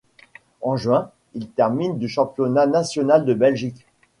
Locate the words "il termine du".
1.35-2.09